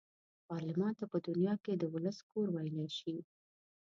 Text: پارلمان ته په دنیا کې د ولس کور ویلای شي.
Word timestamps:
پارلمان 0.47 0.93
ته 0.99 1.05
په 1.11 1.17
دنیا 1.27 1.53
کې 1.63 1.73
د 1.75 1.83
ولس 1.93 2.17
کور 2.29 2.47
ویلای 2.55 2.89
شي. 2.99 3.15